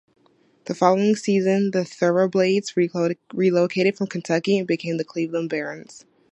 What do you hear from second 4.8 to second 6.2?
the Cleveland Barons.